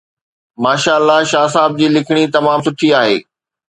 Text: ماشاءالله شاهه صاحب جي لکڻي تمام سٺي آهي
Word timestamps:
ماشاءالله 0.63 1.19
شاهه 1.31 1.53
صاحب 1.55 1.71
جي 1.79 1.87
لکڻي 1.97 2.23
تمام 2.35 2.59
سٺي 2.67 2.95
آهي 3.01 3.17